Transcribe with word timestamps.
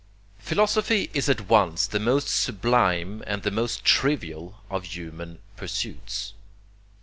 Philosophy 0.39 1.11
is 1.13 1.29
at 1.29 1.47
once 1.47 1.85
the 1.85 1.99
most 1.99 2.27
sublime 2.27 3.23
and 3.27 3.43
the 3.43 3.51
most 3.51 3.85
trivial 3.85 4.59
of 4.67 4.85
human 4.85 5.37
pursuits. 5.55 6.33